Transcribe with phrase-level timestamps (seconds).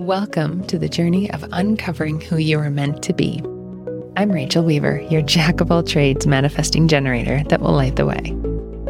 [0.00, 3.42] Welcome to the journey of uncovering who you are meant to be.
[4.16, 8.34] I'm Rachel Weaver, your jack of all trades manifesting generator that will light the way.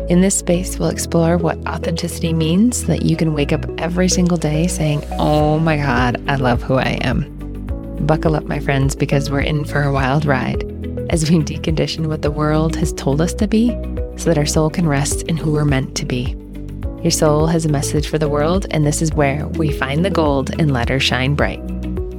[0.09, 4.09] In this space, we'll explore what authenticity means so that you can wake up every
[4.09, 7.27] single day saying, Oh my God, I love who I am.
[8.07, 10.63] Buckle up, my friends, because we're in for a wild ride
[11.11, 13.71] as we decondition what the world has told us to be
[14.17, 16.40] so that our soul can rest in who we're meant to be.
[17.03, 20.11] Your soul has a message for the world, and this is where we find the
[20.11, 21.59] gold and let her shine bright.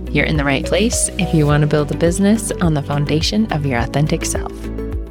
[0.09, 3.45] You're in the right place if you want to build a business on the foundation
[3.53, 4.51] of your authentic self.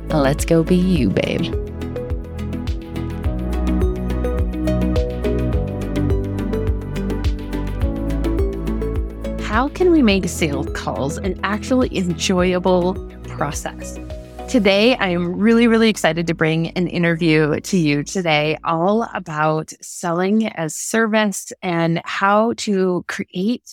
[0.09, 1.55] Let's go be you, babe.
[9.41, 12.95] How can we make sales calls an actually enjoyable
[13.29, 14.01] process?
[14.51, 19.73] Today, I am really, really excited to bring an interview to you today all about
[19.81, 23.73] selling as service and how to create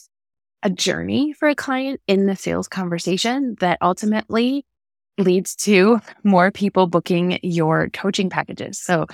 [0.61, 4.67] a journey for a client in the sales conversation that ultimately
[5.17, 8.77] leads to more people booking your coaching packages.
[8.77, 9.07] So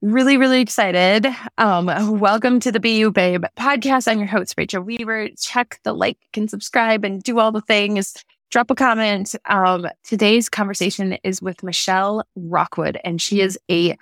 [0.00, 1.26] really, really excited.
[1.58, 4.10] Um, welcome to the Be You Babe podcast.
[4.10, 5.28] I'm your host, Rachel Weaver.
[5.38, 8.14] Check the like and subscribe and do all the things
[8.52, 9.34] drop a comment.
[9.46, 13.96] Um, today's conversation is with Michelle Rockwood, and she is a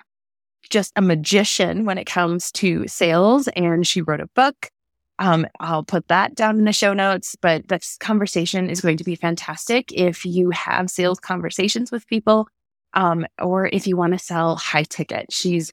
[0.69, 3.49] just a magician when it comes to sales.
[3.49, 4.71] And she wrote a book.
[5.19, 7.37] Um, I'll put that down in the show notes.
[7.41, 12.49] But this conversation is going to be fantastic if you have sales conversations with people,
[12.93, 15.33] um, or if you want to sell high ticket.
[15.33, 15.73] She's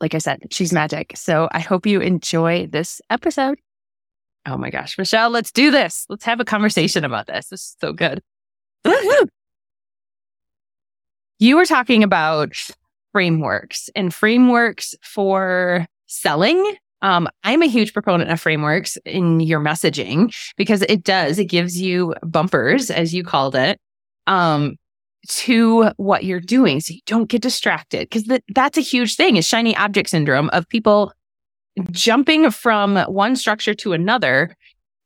[0.00, 1.12] like I said, she's magic.
[1.16, 3.58] So I hope you enjoy this episode.
[4.46, 6.04] Oh my gosh, Michelle, let's do this.
[6.08, 7.48] Let's have a conversation about this.
[7.48, 8.20] This is so good.
[11.38, 12.52] you were talking about
[13.12, 16.76] frameworks and frameworks for selling.
[17.02, 21.80] Um, I'm a huge proponent of frameworks in your messaging because it does, it gives
[21.80, 23.80] you bumpers, as you called it,
[24.26, 24.76] um,
[25.28, 26.80] to what you're doing.
[26.80, 30.48] So you don't get distracted because th- that's a huge thing is shiny object syndrome
[30.50, 31.12] of people
[31.90, 34.56] jumping from one structure to another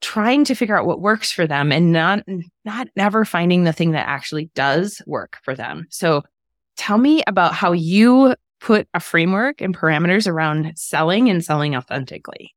[0.01, 2.23] trying to figure out what works for them and not
[2.65, 5.87] not never finding the thing that actually does work for them.
[5.91, 6.23] So
[6.77, 12.55] tell me about how you put a framework and parameters around selling and selling authentically.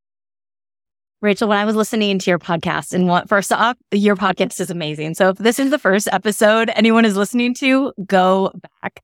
[1.22, 4.70] Rachel, when I was listening to your podcast, and what first off, your podcast is
[4.70, 5.16] amazing.
[5.16, 9.02] So if this is the first episode anyone is listening to, go back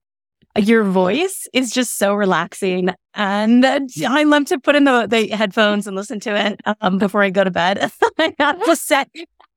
[0.57, 2.89] your voice is just so relaxing.
[3.13, 7.23] And I love to put in the, the headphones and listen to it um, before
[7.23, 7.91] I go to bed.
[8.19, 9.09] I have to set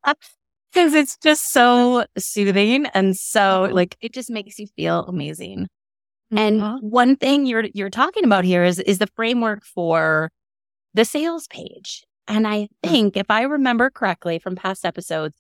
[0.05, 0.15] because
[0.95, 2.87] it's just so soothing.
[2.87, 5.69] And so like, it just makes you feel amazing.
[6.31, 6.79] And uh-huh.
[6.81, 10.31] one thing you're, you're talking about here is, is the framework for
[10.95, 12.05] the sales page.
[12.27, 12.91] And I mm.
[12.91, 15.37] think if I remember correctly from past episodes,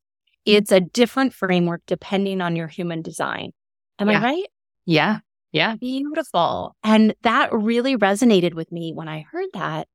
[0.46, 3.50] it's a different framework depending on your human design.
[3.98, 4.18] Am yeah.
[4.18, 4.46] I right?
[4.86, 5.18] Yeah.
[5.52, 5.76] Yeah.
[5.76, 6.76] Beautiful.
[6.84, 9.88] And that really resonated with me when I heard that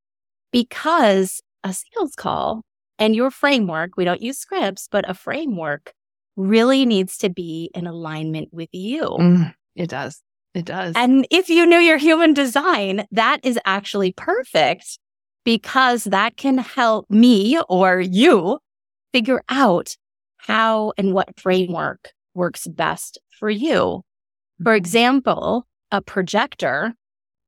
[0.52, 2.64] because a sales call
[2.98, 5.94] and your framework, we don't use scripts, but a framework
[6.36, 9.02] really needs to be in alignment with you.
[9.02, 10.22] Mm, it does.
[10.54, 10.94] It does.
[10.96, 15.00] And if you knew your human design, that is actually perfect
[15.44, 18.60] because that can help me or you
[19.12, 19.96] figure out
[20.38, 24.04] how and what framework works best for you.
[24.62, 26.94] For example, a projector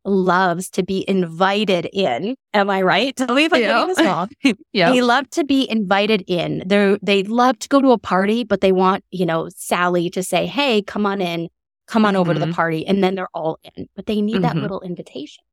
[0.05, 2.35] loves to be invited in.
[2.53, 3.16] Am I right?
[3.17, 3.85] Tell me if I'm yeah.
[3.85, 4.29] this wrong.
[4.73, 4.91] yeah.
[4.91, 6.63] They love to be invited in.
[6.66, 10.23] They they love to go to a party, but they want, you know, Sally to
[10.23, 11.49] say, hey, come on in,
[11.88, 12.21] come on mm-hmm.
[12.21, 12.53] over to the mm-hmm.
[12.53, 12.85] party.
[12.85, 14.43] And then they're all in, but they need mm-hmm.
[14.43, 15.43] that little invitation.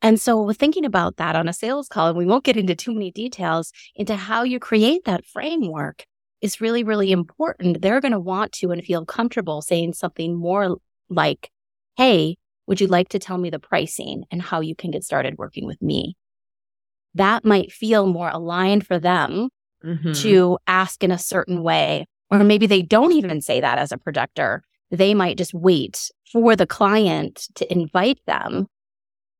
[0.00, 2.92] And so thinking about that on a sales call, and we won't get into too
[2.92, 6.06] many details into how you create that framework
[6.40, 7.82] is really, really important.
[7.82, 10.78] They're going to want to and feel comfortable saying something more
[11.08, 11.50] like,
[11.96, 15.38] Hey, would you like to tell me the pricing and how you can get started
[15.38, 16.16] working with me?
[17.14, 19.48] That might feel more aligned for them
[19.84, 20.12] mm-hmm.
[20.12, 22.06] to ask in a certain way.
[22.30, 24.62] Or maybe they don't even say that as a projector.
[24.90, 28.66] They might just wait for the client to invite them.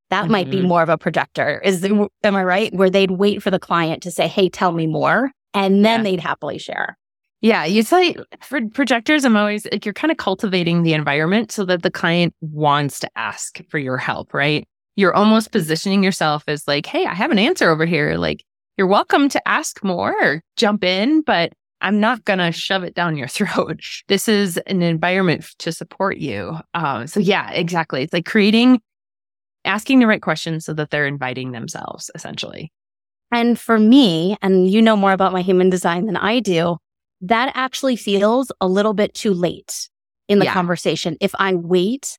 [0.09, 0.31] That mm-hmm.
[0.31, 0.67] might be mm-hmm.
[0.67, 1.61] more of a projector.
[1.63, 2.73] Is am I right?
[2.73, 5.31] Where they'd wait for the client to say, Hey, tell me more
[5.65, 6.03] and then yeah.
[6.03, 6.97] they'd happily share.
[7.41, 11.63] Yeah, you say for projectors, I'm always like you're kind of cultivating the environment so
[11.65, 14.67] that the client wants to ask for your help, right?
[14.95, 18.15] You're almost positioning yourself as like, hey, I have an answer over here.
[18.15, 18.43] Like,
[18.77, 22.93] you're welcome to ask more or jump in, but I'm not going to shove it
[22.95, 23.79] down your throat.
[24.09, 26.57] This is an environment to support you.
[26.73, 28.01] Um, so, yeah, exactly.
[28.03, 28.81] It's like creating,
[29.63, 32.73] asking the right questions so that they're inviting themselves, essentially.
[33.31, 36.77] And for me, and you know more about my human design than I do,
[37.21, 39.89] that actually feels a little bit too late
[40.27, 40.53] in the yeah.
[40.53, 41.17] conversation.
[41.21, 42.17] If I wait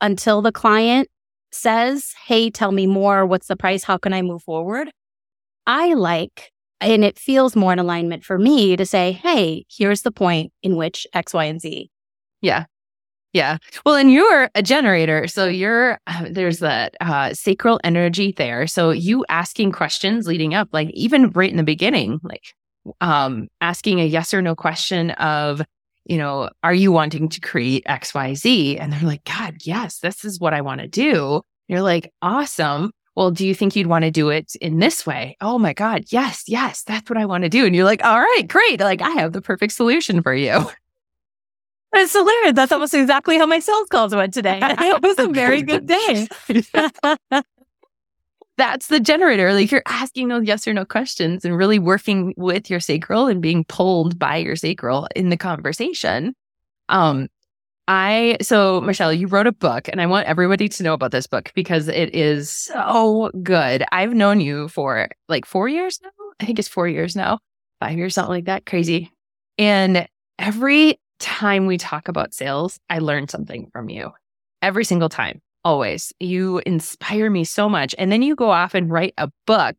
[0.00, 1.08] until the client
[1.50, 3.26] says, Hey, tell me more.
[3.26, 3.84] What's the price?
[3.84, 4.90] How can I move forward?
[5.66, 6.50] I like,
[6.80, 10.76] and it feels more in alignment for me to say, Hey, here's the point in
[10.76, 11.90] which X, Y, and Z.
[12.40, 12.64] Yeah.
[13.32, 13.56] Yeah.
[13.86, 15.26] Well, and you're a generator.
[15.26, 18.66] So you're, uh, there's that uh, sacral energy there.
[18.66, 22.54] So you asking questions leading up, like even right in the beginning, like
[23.00, 25.62] um, asking a yes or no question of,
[26.04, 28.78] you know, are you wanting to create XYZ?
[28.78, 31.42] And they're like, God, yes, this is what I want to do.
[31.68, 32.90] You're like, awesome.
[33.14, 35.36] Well, do you think you'd want to do it in this way?
[35.40, 37.64] Oh my God, yes, yes, that's what I want to do.
[37.64, 38.80] And you're like, all right, great.
[38.80, 40.66] Like, I have the perfect solution for you.
[41.94, 42.54] It's hilarious.
[42.54, 44.60] That's almost exactly how my sales calls went today.
[44.62, 46.26] It was a very good day.
[48.58, 49.52] That's the generator.
[49.52, 53.40] Like you're asking those yes or no questions and really working with your sacral and
[53.40, 56.34] being pulled by your sacral in the conversation.
[56.88, 57.28] Um,
[57.88, 61.26] I, so Michelle, you wrote a book and I want everybody to know about this
[61.26, 63.84] book because it is so good.
[63.90, 66.10] I've known you for like four years now.
[66.40, 67.40] I think it's four years now,
[67.80, 68.66] five years, something like that.
[68.66, 69.10] Crazy.
[69.58, 70.06] And
[70.38, 74.10] every time we talk about sales, I learn something from you
[74.60, 76.12] every single time, always.
[76.20, 77.94] You inspire me so much.
[77.96, 79.76] And then you go off and write a book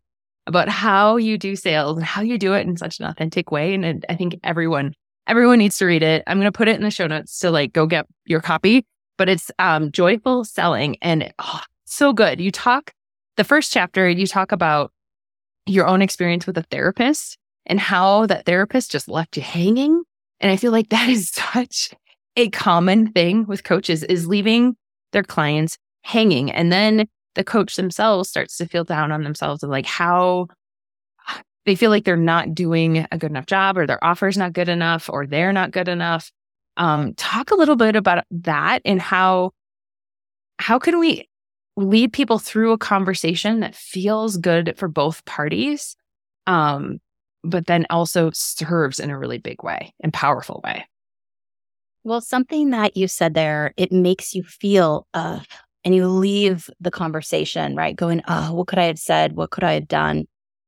[0.47, 3.73] about how you do sales and how you do it in such an authentic way.
[3.73, 4.93] And I think everyone,
[5.27, 6.23] everyone needs to read it.
[6.27, 8.85] I'm going to put it in the show notes to like go get your copy,
[9.17, 12.41] but it's um, joyful selling and oh, so good.
[12.41, 12.91] You talk
[13.37, 14.91] the first chapter, you talk about
[15.65, 20.02] your own experience with a therapist and how that therapist just left you hanging
[20.43, 21.91] and I feel like that is such
[22.35, 24.75] a common thing with coaches is leaving
[25.13, 26.51] their clients hanging.
[26.51, 30.47] And then the coach themselves starts to feel down on themselves of like how
[31.65, 34.53] they feel like they're not doing a good enough job or their offer is not
[34.53, 36.29] good enough or they're not good enough.
[36.75, 39.51] Um, talk a little bit about that and how
[40.59, 41.27] how can we
[41.77, 45.95] lead people through a conversation that feels good for both parties
[46.47, 46.99] um,
[47.43, 50.85] but then also serves in a really big way and powerful way.
[52.03, 55.39] Well, something that you said there, it makes you feel, uh,
[55.85, 57.95] and you leave the conversation, right?
[57.95, 59.35] Going, oh, what could I have said?
[59.35, 60.25] What could I have done?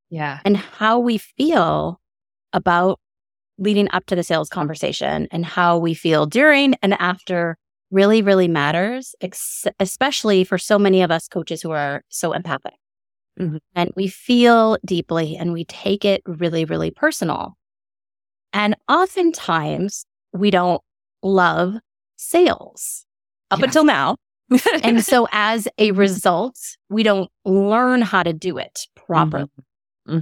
[0.10, 0.40] Yeah.
[0.46, 2.00] And how we feel
[2.54, 3.00] about
[3.58, 7.58] leading up to the sales conversation and how we feel during and after
[7.92, 12.74] really, really matters, ex- especially for so many of us coaches who are so empathic.
[13.40, 13.58] Mm-hmm.
[13.76, 17.58] And we feel deeply and we take it really, really personal.
[18.54, 20.82] And oftentimes we don't
[21.22, 21.76] love
[22.16, 23.06] sales
[23.52, 23.66] up yeah.
[23.66, 24.18] until now.
[24.84, 26.58] and so as a result,
[26.90, 29.46] we don't learn how to do it properly.
[29.46, 30.12] Mm-hmm.
[30.12, 30.20] Mm-hmm.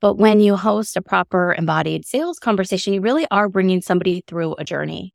[0.00, 4.54] But when you host a proper embodied sales conversation, you really are bringing somebody through
[4.58, 5.12] a journey.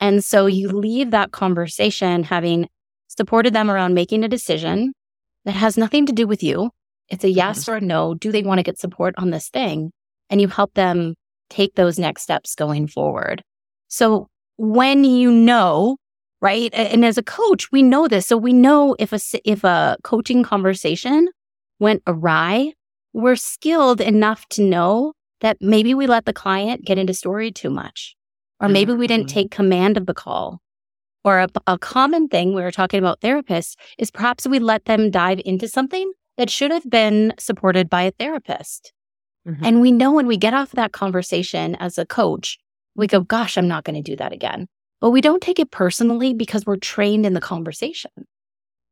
[0.00, 2.68] And so you leave that conversation having
[3.08, 4.92] supported them around making a decision
[5.44, 6.70] that has nothing to do with you.
[7.08, 8.14] It's a yes or a no.
[8.14, 9.92] Do they want to get support on this thing?
[10.30, 11.14] And you help them
[11.50, 13.42] take those next steps going forward.
[13.88, 15.98] So when you know,
[16.40, 16.72] right?
[16.72, 18.26] And as a coach, we know this.
[18.26, 21.28] So we know if a, if a coaching conversation
[21.78, 22.72] went awry,
[23.12, 27.68] we're skilled enough to know that maybe we let the client get into story too
[27.68, 28.16] much,
[28.60, 29.34] or maybe we didn't mm-hmm.
[29.34, 30.60] take command of the call
[31.24, 35.10] or a, a common thing we were talking about therapists is perhaps we let them
[35.10, 38.92] dive into something that should have been supported by a therapist.
[39.46, 39.64] Mm-hmm.
[39.64, 42.58] And we know when we get off that conversation as a coach,
[42.94, 44.68] we go, gosh, I'm not going to do that again.
[45.00, 48.12] But we don't take it personally because we're trained in the conversation.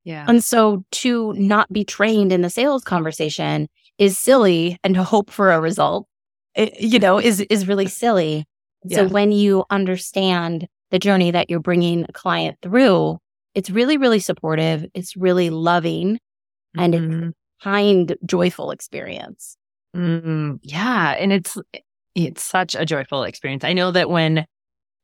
[0.05, 0.25] Yeah.
[0.29, 3.69] And so to not be trained in the sales conversation
[3.99, 6.07] is silly and to hope for a result,
[6.55, 8.45] it, you know, is, is really silly.
[8.85, 8.97] Yeah.
[8.97, 13.19] So when you understand the journey that you're bringing a client through,
[13.55, 14.87] it's really, really supportive.
[14.95, 16.19] It's really loving
[16.77, 17.13] and mm-hmm.
[17.13, 19.57] it's a kind, joyful experience.
[19.97, 20.57] Mm-hmm.
[20.63, 21.13] Yeah.
[21.19, 21.57] And it's,
[22.15, 23.65] it's such a joyful experience.
[23.65, 24.47] I know that when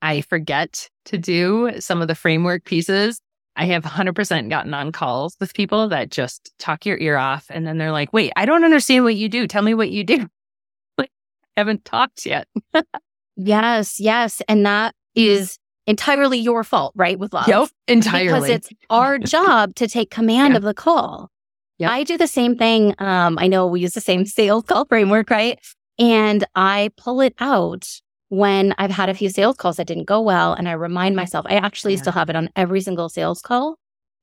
[0.02, 3.20] I forget to do some of the framework pieces,
[3.56, 7.46] I have 100% gotten on calls with people that just talk your ear off.
[7.48, 9.46] And then they're like, wait, I don't understand what you do.
[9.46, 10.28] Tell me what you do.
[10.98, 11.10] like,
[11.56, 12.46] I haven't talked yet.
[13.36, 13.98] yes.
[13.98, 14.42] Yes.
[14.46, 17.18] And that is entirely your fault, right?
[17.18, 17.48] With love.
[17.48, 18.26] Yep, entirely.
[18.26, 20.58] Because it's our job to take command yeah.
[20.58, 21.30] of the call.
[21.78, 21.90] Yep.
[21.90, 22.94] I do the same thing.
[22.98, 25.58] Um, I know we use the same sales call framework, right?
[25.98, 27.88] And I pull it out
[28.28, 30.52] when I've had a few sales calls that didn't go well.
[30.52, 32.00] And I remind myself, I actually yeah.
[32.00, 33.76] still have it on every single sales call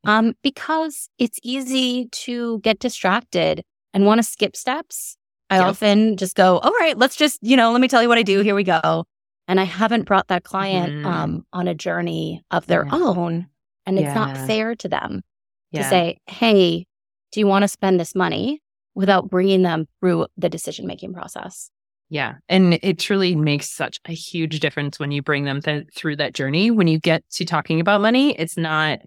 [0.03, 5.17] um, because it's easy to get distracted and want to skip steps,
[5.49, 5.67] I yep.
[5.67, 8.23] often just go, all right, let's just, you know, let me tell you what I
[8.23, 8.41] do.
[8.41, 9.05] Here we go.
[9.47, 11.05] And I haven't brought that client mm-hmm.
[11.05, 12.93] um, on a journey of their yeah.
[12.93, 13.47] own.
[13.85, 14.13] And it's yeah.
[14.13, 15.21] not fair to them
[15.71, 15.83] yeah.
[15.83, 16.85] to say, hey,
[17.31, 18.61] do you want to spend this money
[18.95, 21.69] without bringing them through the decision making process?
[22.09, 22.35] Yeah.
[22.47, 26.33] And it truly makes such a huge difference when you bring them th- through that
[26.33, 26.69] journey.
[26.69, 28.99] When you get to talking about money, it's not,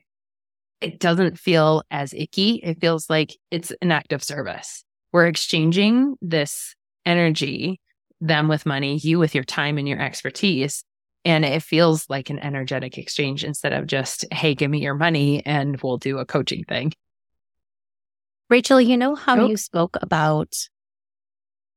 [0.81, 2.61] it doesn't feel as icky.
[2.63, 4.83] It feels like it's an act of service.
[5.13, 6.75] We're exchanging this
[7.07, 7.81] energy,
[8.21, 10.85] them with money, you with your time and your expertise.
[11.25, 15.45] And it feels like an energetic exchange instead of just, hey, give me your money
[15.45, 16.93] and we'll do a coaching thing.
[18.49, 19.49] Rachel, you know how oh.
[19.49, 20.55] you spoke about,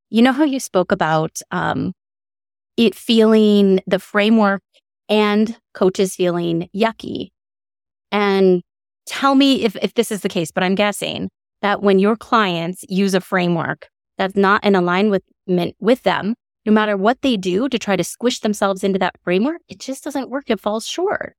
[0.10, 1.94] you know how you spoke about um,
[2.78, 4.62] it feeling the framework
[5.10, 7.30] and coaches feeling yucky.
[8.12, 8.62] And
[9.08, 11.30] tell me if, if this is the case, but I'm guessing
[11.62, 16.98] that when your clients use a framework that's not in alignment with them, no matter
[16.98, 20.50] what they do to try to squish themselves into that framework, it just doesn't work.
[20.50, 21.36] It falls short.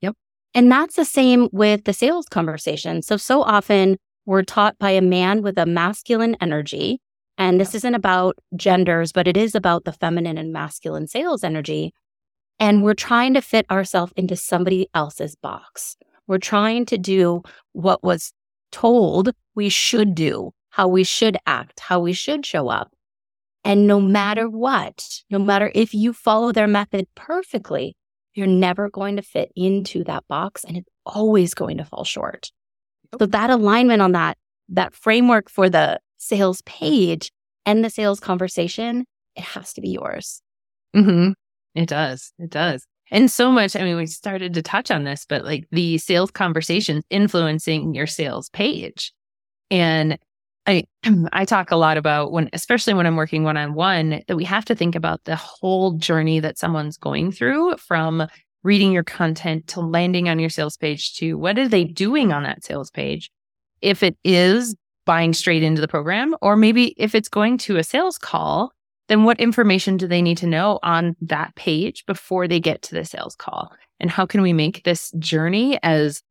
[0.00, 0.14] Yep.
[0.54, 3.02] And that's the same with the sales conversation.
[3.02, 7.00] So, so often we're taught by a man with a masculine energy.
[7.36, 11.92] And this isn't about genders, but it is about the feminine and masculine sales energy.
[12.60, 15.96] And we're trying to fit ourselves into somebody else's box.
[16.26, 17.42] We're trying to do
[17.72, 18.32] what was
[18.70, 22.93] told we should do, how we should act, how we should show up.
[23.64, 27.96] And no matter what, no matter if you follow their method perfectly,
[28.34, 32.50] you're never going to fit into that box and it's always going to fall short.
[33.18, 34.36] So that alignment on that,
[34.70, 37.30] that framework for the sales page
[37.64, 39.04] and the sales conversation,
[39.36, 40.42] it has to be yours.
[40.94, 41.32] Mm-hmm.
[41.74, 42.32] It does.
[42.38, 42.84] It does.
[43.10, 46.30] And so much, I mean, we started to touch on this, but like the sales
[46.30, 49.12] conversations influencing your sales page.
[49.70, 50.18] And
[50.66, 50.84] I
[51.32, 54.44] I talk a lot about when especially when I'm working one on one that we
[54.44, 58.26] have to think about the whole journey that someone's going through from
[58.62, 62.42] reading your content to landing on your sales page to what are they doing on
[62.44, 63.30] that sales page?
[63.82, 67.84] If it is buying straight into the program or maybe if it's going to a
[67.84, 68.72] sales call,
[69.08, 72.94] then what information do they need to know on that page before they get to
[72.94, 73.70] the sales call?
[74.00, 76.22] And how can we make this journey as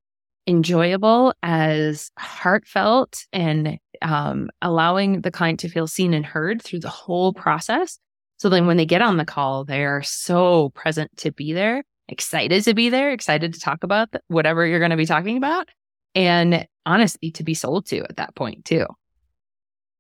[0.48, 6.90] enjoyable, as heartfelt, and um, allowing the client to feel seen and heard through the
[6.90, 8.00] whole process?
[8.38, 11.84] So then when they get on the call, they are so present to be there,
[12.08, 15.70] excited to be there, excited to talk about whatever you're going to be talking about,
[16.16, 18.86] and honestly, to be sold to at that point, too.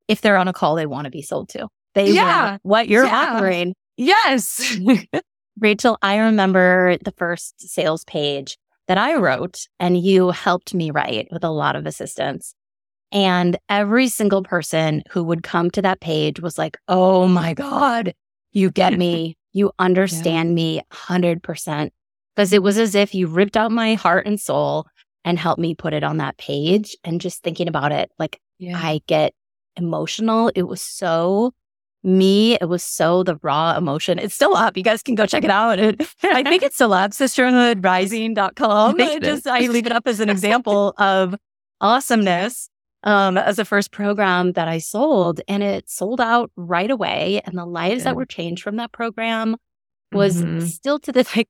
[0.08, 1.68] If they're on a call, they want to be sold to.
[1.96, 2.58] They yeah.
[2.64, 3.36] what you're yeah.
[3.36, 3.74] offering.
[3.98, 4.78] Yes.
[5.60, 8.58] Rachel, I remember the first sales page
[8.88, 12.56] that I wrote and you helped me write with a lot of assistance.
[13.14, 18.14] And every single person who would come to that page was like, Oh my God,
[18.52, 19.38] you get me.
[19.56, 20.56] You understand yeah.
[20.56, 21.92] me 100%.
[22.36, 24.88] Because it was as if you ripped out my heart and soul
[25.24, 26.98] and helped me put it on that page.
[27.04, 28.76] And just thinking about it, like yeah.
[28.76, 29.36] I get
[29.76, 30.50] emotional.
[30.56, 31.54] It was so
[32.04, 34.18] me, it was so the raw emotion.
[34.18, 34.76] It's still up.
[34.76, 35.78] You guys can go check it out.
[35.78, 39.00] It, I think it's still up, sisterhoodrising.com.
[39.00, 41.36] I just, I leave it up as an example of
[41.80, 42.72] awesomeness
[43.04, 45.42] um, as a first program that I sold.
[45.48, 47.42] And it sold out right away.
[47.46, 48.06] And the lives yeah.
[48.06, 49.56] that were changed from that program
[50.12, 50.66] was mm-hmm.
[50.66, 51.50] still to this like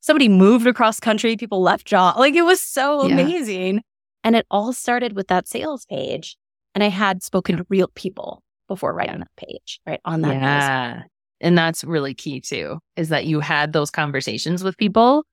[0.00, 2.18] somebody moved across country, people left job.
[2.18, 3.14] Like it was so yeah.
[3.14, 3.82] amazing.
[4.22, 6.36] And it all started with that sales page.
[6.74, 10.00] And I had spoken to real people before writing that page, right?
[10.04, 10.34] On that.
[10.34, 11.02] Yeah.
[11.40, 15.24] And that's really key too, is that you had those conversations with people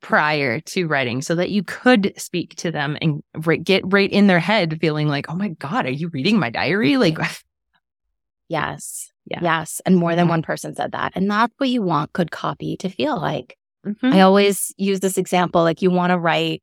[0.00, 3.22] prior to writing so that you could speak to them and
[3.64, 6.96] get right in their head feeling like, oh my God, are you reading my diary?
[6.96, 7.18] Like,
[8.48, 9.10] yes.
[9.26, 9.40] Yeah.
[9.42, 9.80] Yes.
[9.86, 11.12] And more than one person said that.
[11.14, 13.56] And that's what you want good copy to feel like.
[13.86, 14.12] Mm-hmm.
[14.12, 16.62] I always use this example like you want to write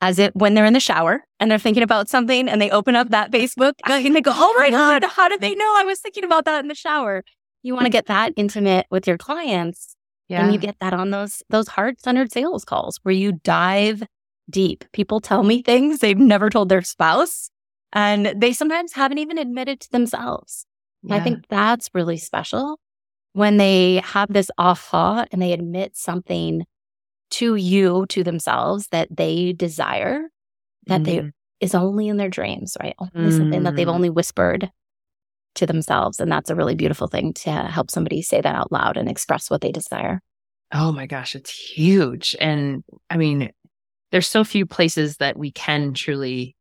[0.00, 2.96] as it when they're in the shower and they're thinking about something and they open
[2.96, 4.70] up that Facebook and they go, Oh my
[5.00, 7.24] God, how did they know I was thinking about that in the shower?
[7.62, 9.96] You want to get that intimate with your clients.
[10.28, 10.44] Yeah.
[10.44, 14.02] And you get that on those those heart centered sales calls where you dive
[14.50, 14.84] deep.
[14.92, 17.50] People tell me things they've never told their spouse
[17.92, 20.66] and they sometimes haven't even admitted to themselves.
[21.02, 21.16] Yeah.
[21.16, 22.78] I think that's really special
[23.32, 26.64] when they have this aha and they admit something
[27.30, 30.28] to you, to themselves that they desire,
[30.86, 31.26] that mm-hmm.
[31.26, 32.94] they is only in their dreams, right?
[32.98, 33.36] Only mm.
[33.36, 33.94] something that they've mm.
[33.94, 34.70] only whispered
[35.54, 36.20] to themselves.
[36.20, 39.50] And that's a really beautiful thing to help somebody say that out loud and express
[39.50, 40.20] what they desire.
[40.72, 42.36] Oh my gosh, it's huge.
[42.40, 43.50] And I mean,
[44.12, 46.54] there's so few places that we can truly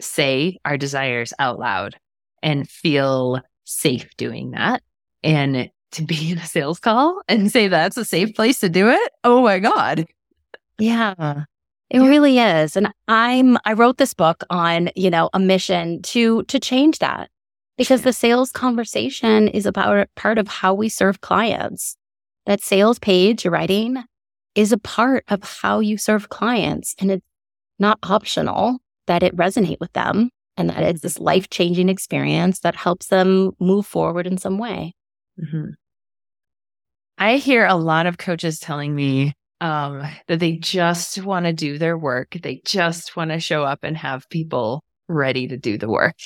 [0.00, 1.96] say our desires out loud.
[2.44, 4.82] and feel safe doing that.
[5.24, 8.90] And to be in a sales call and say that's a safe place to do
[8.90, 9.12] it.
[9.24, 10.06] Oh my God.
[10.78, 11.44] Yeah.
[11.90, 12.08] It yeah.
[12.08, 12.76] really is.
[12.76, 17.30] And I'm I wrote this book on, you know, a mission to to change that.
[17.76, 21.96] Because the sales conversation is about part of how we serve clients.
[22.46, 24.04] That sales page you're writing
[24.54, 27.26] is a part of how you serve clients and it's
[27.78, 33.08] not optional that it resonate with them and that it's this life-changing experience that helps
[33.08, 34.94] them move forward in some way.
[35.42, 35.70] Mm-hmm.
[37.18, 41.78] I hear a lot of coaches telling me um, that they just want to do
[41.78, 42.36] their work.
[42.42, 46.16] They just want to show up and have people ready to do the work.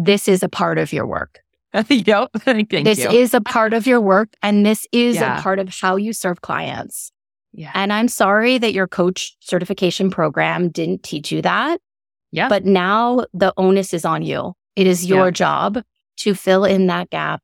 [0.00, 1.40] This is a part of your work.
[1.88, 2.30] yep.
[2.36, 2.84] Thank you.
[2.84, 3.10] this you.
[3.10, 5.38] is a part of your work, and this is yeah.
[5.38, 7.10] a part of how you serve clients.
[7.52, 7.72] Yeah.
[7.74, 11.80] And I'm sorry that your coach certification program didn't teach you that.
[12.30, 12.48] Yeah.
[12.48, 14.52] But now the onus is on you.
[14.76, 15.32] It is your yeah.
[15.32, 15.82] job
[16.18, 17.42] to fill in that gap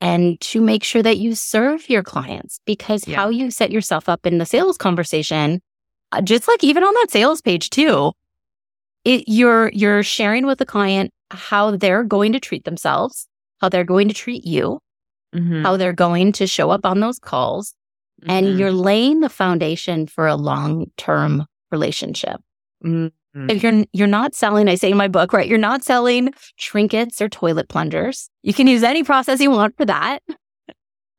[0.00, 3.16] and to make sure that you serve your clients because yeah.
[3.16, 5.60] how you set yourself up in the sales conversation,
[6.12, 8.12] uh, just like even on that sales page too,
[9.04, 13.26] it, you're, you're sharing with the client how they're going to treat themselves,
[13.60, 14.80] how they're going to treat you,
[15.34, 15.62] mm-hmm.
[15.62, 17.74] how they're going to show up on those calls.
[18.22, 18.30] Mm-hmm.
[18.30, 22.40] And you're laying the foundation for a long term relationship.
[22.84, 23.48] Mm-hmm.
[23.48, 25.46] If you're you're not selling, I say in my book, right?
[25.46, 28.28] You're not selling trinkets or toilet plungers.
[28.42, 30.20] You can use any process you want for that.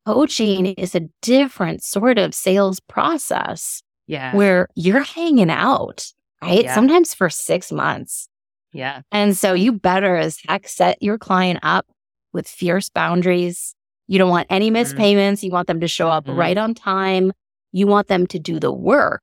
[0.04, 3.82] Coaching is a different sort of sales process.
[4.06, 4.36] Yeah.
[4.36, 6.64] Where you're hanging out, right?
[6.64, 6.74] Yeah.
[6.74, 8.28] Sometimes for six months.
[8.72, 9.02] Yeah.
[9.10, 11.86] And so you better as heck set your client up
[12.32, 13.74] with fierce boundaries.
[14.06, 15.02] You don't want any missed mm-hmm.
[15.02, 15.44] payments.
[15.44, 16.38] You want them to show up mm-hmm.
[16.38, 17.32] right on time.
[17.72, 19.22] You want them to do the work.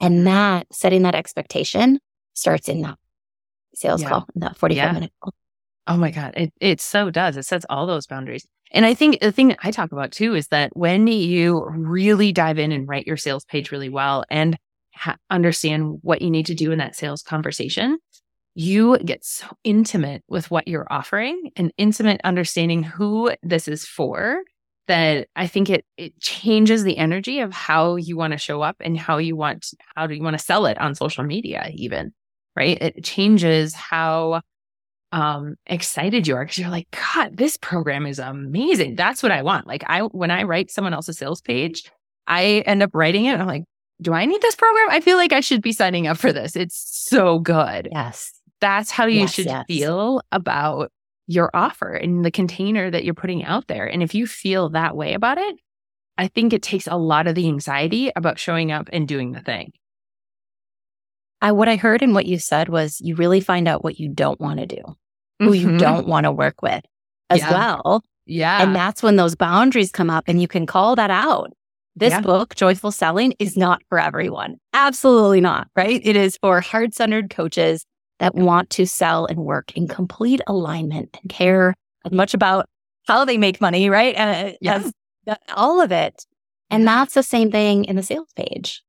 [0.00, 2.00] And that setting that expectation
[2.32, 2.96] starts in that
[3.74, 4.08] sales yeah.
[4.08, 4.92] call, that 45 yeah.
[4.92, 5.34] minute call.
[5.86, 6.34] Oh my God.
[6.36, 7.36] It, it so does.
[7.36, 8.46] It sets all those boundaries.
[8.72, 12.32] And I think the thing that I talk about too is that when you really
[12.32, 14.56] dive in and write your sales page really well and
[14.94, 17.98] ha- understand what you need to do in that sales conversation,
[18.54, 24.42] you get so intimate with what you're offering and intimate understanding who this is for
[24.88, 28.76] that I think it it changes the energy of how you want to show up
[28.80, 32.12] and how you want how do you want to sell it on social media even
[32.56, 32.76] right?
[32.82, 34.42] It changes how
[35.12, 38.96] um excited you are because you're like god this program is amazing.
[38.96, 39.66] That's what i want.
[39.66, 41.90] Like i when i write someone else's sales page
[42.26, 43.64] i end up writing it and i'm like
[44.02, 44.88] do i need this program?
[44.90, 46.56] I feel like i should be signing up for this.
[46.56, 47.88] It's so good.
[47.92, 49.64] Yes that's how you yes, should yes.
[49.66, 50.90] feel about
[51.26, 53.86] your offer and the container that you're putting out there.
[53.86, 55.56] And if you feel that way about it,
[56.18, 59.40] I think it takes a lot of the anxiety about showing up and doing the
[59.40, 59.72] thing.
[61.40, 64.08] I, what I heard in what you said was you really find out what you
[64.08, 64.82] don't want to do,
[65.38, 65.70] who mm-hmm.
[65.70, 66.84] you don't want to work with
[67.30, 67.50] as yeah.
[67.50, 68.02] well.
[68.26, 68.62] Yeah.
[68.62, 71.52] And that's when those boundaries come up and you can call that out.
[71.96, 72.20] This yeah.
[72.20, 74.56] book, Joyful Selling, is not for everyone.
[74.72, 76.00] Absolutely not, right?
[76.04, 77.84] It is for heart centered coaches
[78.20, 82.66] that want to sell and work in complete alignment and care as much about
[83.06, 84.16] how they make money, right?
[84.16, 84.92] Uh, yes.
[85.54, 86.24] all of it.
[86.70, 88.82] And that's the same thing in the sales page,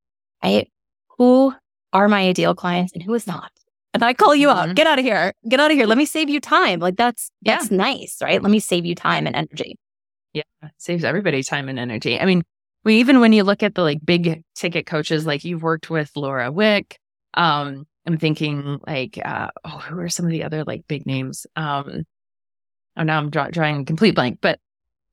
[0.44, 0.70] right?
[1.18, 1.54] Who
[1.94, 3.52] are my ideal clients and who is not?
[3.94, 4.70] And I call you mm-hmm.
[4.70, 5.88] out, get out of here, get out of here.
[5.88, 6.80] Let me save you time.
[6.80, 7.78] Like that's, that's yeah.
[7.78, 8.42] nice, right?
[8.42, 9.76] Let me save you time and energy.
[10.34, 10.44] Yeah.
[10.64, 12.20] It saves everybody time and energy.
[12.20, 12.44] I mean,
[12.84, 16.12] we, even when you look at the like big ticket coaches, like you've worked with
[16.16, 17.00] Laura Wick,
[17.34, 21.46] um, I'm thinking like, uh, oh, who are some of the other like big names?
[21.56, 22.04] Um,
[22.98, 24.60] oh, now I'm draw- drawing a complete blank, but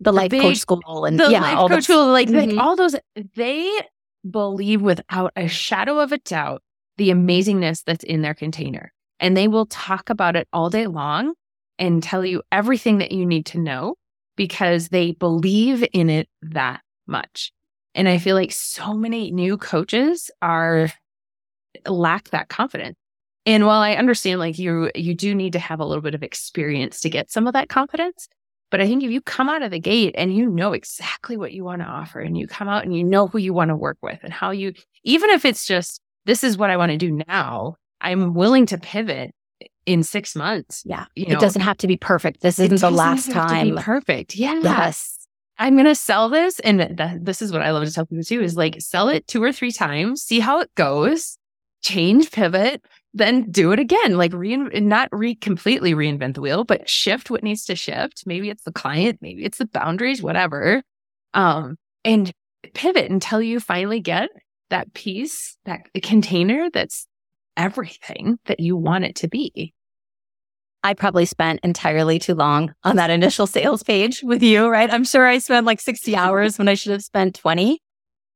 [0.01, 2.57] the, life big, coach school and the yeah, life coach the, school, like, mm-hmm.
[2.57, 2.97] like all those,
[3.35, 3.71] they
[4.29, 6.63] believe without a shadow of a doubt
[6.97, 8.93] the amazingness that's in their container.
[9.21, 11.35] And they will talk about it all day long
[11.79, 13.95] and tell you everything that you need to know
[14.37, 17.53] because they believe in it that much.
[17.95, 20.91] And I feel like so many new coaches are
[21.87, 22.97] lack that confidence.
[23.47, 26.23] And while I understand like you you do need to have a little bit of
[26.23, 28.29] experience to get some of that confidence,
[28.71, 31.53] but I think if you come out of the gate and you know exactly what
[31.53, 33.77] you want to offer and you come out and you know who you want to
[33.77, 36.99] work with and how you even if it's just this is what I want to
[36.99, 39.35] do now, I'm willing to pivot
[39.87, 40.83] in six months.
[40.85, 41.07] Yeah.
[41.15, 42.43] You know, it doesn't have to be perfect.
[42.43, 43.77] This isn't the last time.
[43.77, 44.37] perfect.
[44.37, 44.61] Yeah.
[44.63, 45.27] Yes.
[45.59, 46.61] I'm going to sell this.
[46.61, 49.27] And th- this is what I love to tell people too is like sell it
[49.27, 51.38] two or three times, see how it goes
[51.83, 52.83] change, pivot,
[53.15, 54.17] then do it again.
[54.17, 58.25] Like re not re completely reinvent the wheel, but shift what needs to shift.
[58.27, 60.83] Maybe it's the client, maybe it's the boundaries, whatever.
[61.35, 62.33] Um, and
[62.75, 64.31] pivot until you finally get
[64.71, 67.07] that piece, that container that's
[67.57, 69.75] everything that you want it to be.
[70.85, 74.93] I probably spent entirely too long on that initial sales page with you, right?
[74.93, 77.81] I'm sure I spent like 60 hours when I should have spent 20.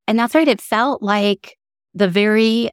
[0.08, 0.48] And that's right.
[0.48, 1.56] It felt like
[1.94, 2.70] the very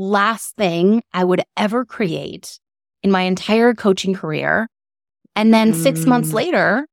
[0.00, 2.58] last thing I would ever create
[3.02, 4.68] in my entire coaching career.
[5.36, 5.82] And then mm.
[5.82, 6.34] six months mm.
[6.34, 6.86] later,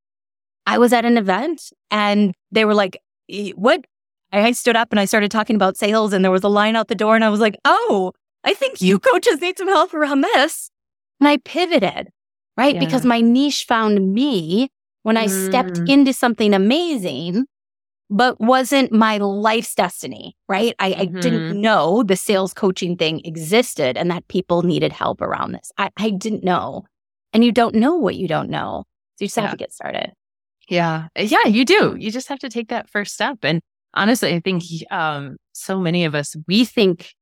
[0.66, 2.98] I was at an event and they were like,
[3.54, 3.84] What?
[4.30, 6.88] I stood up and I started talking about sales, and there was a line out
[6.88, 7.14] the door.
[7.14, 8.12] And I was like, Oh,
[8.44, 10.70] I think you coaches need some help around this.
[11.20, 12.08] And I pivoted,
[12.56, 12.74] right?
[12.74, 12.80] Yeah.
[12.80, 14.68] Because my niche found me
[15.02, 15.48] when I mm.
[15.48, 17.46] stepped into something amazing
[18.10, 20.74] but wasn't my life's destiny, right?
[20.78, 21.00] I, mm-hmm.
[21.00, 21.60] I, didn't mm-hmm.
[21.60, 25.70] know the sales coaching thing existed and that people needed help around this.
[25.76, 26.84] I, I didn't know.
[27.32, 28.84] And you don't know what you don't know.
[29.16, 29.42] So you just yeah.
[29.42, 30.12] have to get started.
[30.68, 31.08] Yeah.
[31.16, 31.96] Yeah, you do.
[31.98, 33.38] You just have to take that first step.
[33.42, 33.60] And
[33.94, 37.12] honestly, I think um, so many of us, we think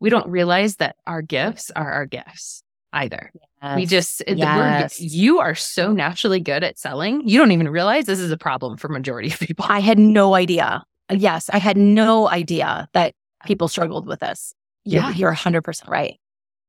[0.00, 2.62] we don't realize that our gifts are our gifts
[2.96, 3.30] either.
[3.62, 3.76] Yes.
[3.76, 5.00] We just, yes.
[5.00, 7.26] you are so naturally good at selling.
[7.26, 9.66] You don't even realize this is a problem for majority of people.
[9.68, 10.84] I had no idea.
[11.10, 14.54] Yes, I had no idea that people struggled with this.
[14.84, 16.18] Yeah, you're, you're 100% right.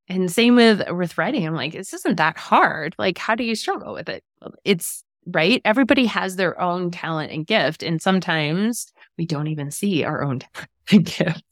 [0.10, 1.46] And same with with writing.
[1.46, 2.96] I'm like, this isn't that hard.
[2.98, 4.24] Like, how do you struggle with it?
[4.64, 5.62] It's right.
[5.66, 8.88] Everybody has their own talent and gift, and sometimes
[9.18, 11.44] we don't even see our own talent and gift.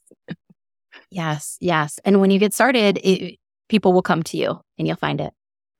[1.10, 1.98] yes, yes.
[2.04, 5.32] And when you get started, it, people will come to you and you'll find it.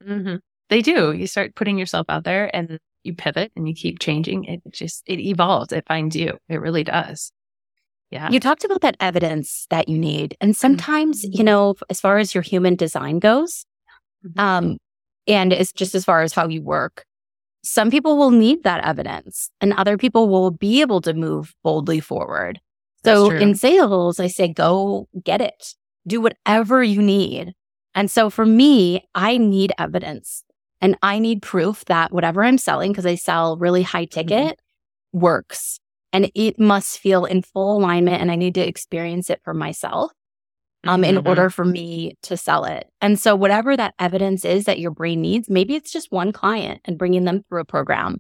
[0.07, 0.37] Mm-hmm.
[0.69, 1.13] They do.
[1.13, 4.45] You start putting yourself out there and you pivot and you keep changing.
[4.45, 5.73] It just, it evolves.
[5.73, 6.39] It finds you.
[6.49, 7.33] It really does.
[8.11, 8.31] Yeah.
[8.31, 10.37] You talked about that evidence that you need.
[10.41, 11.39] And sometimes, mm-hmm.
[11.39, 13.65] you know, as far as your human design goes,
[14.25, 14.39] mm-hmm.
[14.39, 14.79] um,
[15.27, 17.05] and it's just as far as how you work,
[17.65, 21.99] some people will need that evidence and other people will be able to move boldly
[21.99, 22.61] forward.
[23.05, 25.75] So in sales, I say, go get it.
[26.09, 27.55] Do whatever you need
[27.97, 30.45] and so for me, I need evidence
[30.83, 34.21] and I need proof that whatever I'm selling, because I sell really high mm-hmm.
[34.21, 34.61] ticket,
[35.15, 35.19] mm-hmm.
[35.21, 35.81] works.
[36.13, 40.13] And it must feel in full alignment and I need to experience it for myself
[40.85, 41.17] um, mm-hmm.
[41.17, 42.87] in order for me to sell it.
[43.01, 46.83] And so whatever that evidence is that your brain needs, maybe it's just one client
[46.85, 48.19] and bringing them through a program.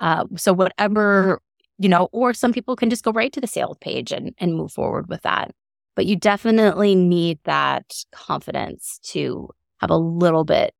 [0.00, 1.40] Uh, so whatever,
[1.78, 4.54] you know, or some people can just go right to the sales page and, and
[4.54, 5.50] move forward with that
[5.96, 10.74] but you definitely need that confidence to have a little bit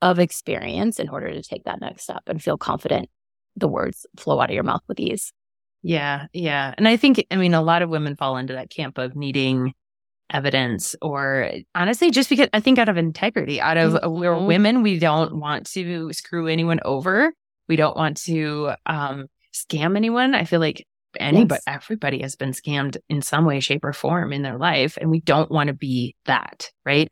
[0.00, 3.08] of experience in order to take that next step and feel confident
[3.56, 5.32] the words flow out of your mouth with ease.
[5.82, 6.74] Yeah, yeah.
[6.76, 9.74] And I think, I mean, a lot of women fall into that camp of needing
[10.30, 14.20] evidence or honestly, just because I think out of integrity, out of mm-hmm.
[14.20, 17.32] we're women, we don't want to screw anyone over.
[17.68, 20.34] We don't want to um, scam anyone.
[20.34, 20.86] I feel like
[21.18, 21.74] anybody, yes.
[21.74, 24.98] everybody has been scammed in some way, shape, or form in their life.
[25.00, 27.10] And we don't want to be that, right?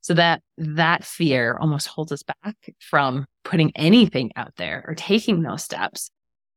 [0.00, 5.42] So that that fear almost holds us back from putting anything out there or taking
[5.42, 6.10] those steps.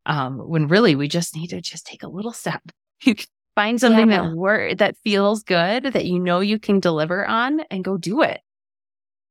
[0.05, 2.61] Um, when really we just need to just take a little step.
[3.03, 4.23] You can find something yeah.
[4.23, 8.23] that work that feels good, that you know you can deliver on and go do
[8.23, 8.41] it.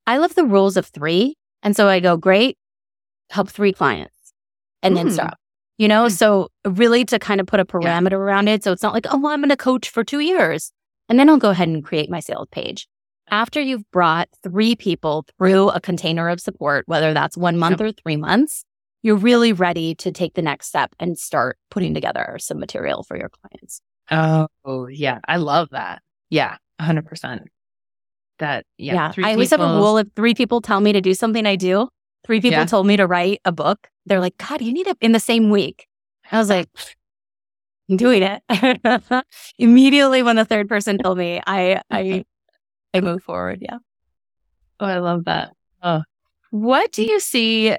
[0.06, 1.36] I love the rules of three.
[1.64, 2.56] And so I go, great,
[3.30, 4.32] help three clients
[4.82, 4.98] and mm.
[4.98, 5.36] then stop
[5.78, 6.06] you know?
[6.06, 6.12] Mm.
[6.12, 8.16] So really to kind of put a parameter yeah.
[8.16, 8.64] around it.
[8.64, 10.72] So it's not like, oh, well, I'm going to coach for two years
[11.08, 12.88] and then I'll go ahead and create my sales page.
[13.28, 17.88] After you've brought three people through a container of support, whether that's one month yep.
[17.88, 18.64] or three months,
[19.02, 23.16] you're really ready to take the next step and start putting together some material for
[23.16, 23.80] your clients.
[24.10, 25.18] Oh, yeah.
[25.26, 26.02] I love that.
[26.30, 27.40] Yeah, 100%.
[28.38, 29.12] That, yeah.
[29.16, 31.56] yeah I always have a rule if three people tell me to do something, I
[31.56, 31.88] do.
[32.26, 32.66] Three people yeah.
[32.66, 33.88] told me to write a book.
[34.04, 35.86] They're like, God, you need it in the same week.
[36.30, 36.68] I was like,
[37.88, 39.24] I'm doing it.
[39.58, 42.24] Immediately when the third person told me, I I
[42.92, 43.60] I move forward.
[43.62, 43.78] Yeah.
[44.80, 45.52] Oh, I love that.
[45.82, 46.02] Oh.
[46.50, 47.76] What do you see?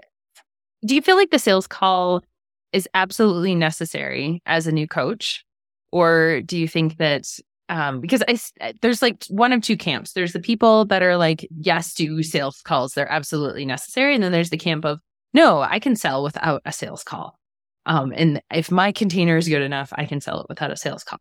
[0.86, 2.24] Do you feel like the sales call
[2.72, 5.44] is absolutely necessary as a new coach?
[5.92, 7.26] Or do you think that
[7.70, 10.14] um, because I, there's like one of two camps.
[10.14, 12.94] There's the people that are like, yes, do sales calls.
[12.94, 14.16] They're absolutely necessary.
[14.16, 15.00] And then there's the camp of,
[15.34, 17.38] no, I can sell without a sales call.
[17.86, 21.04] Um, and if my container is good enough, I can sell it without a sales
[21.04, 21.20] call.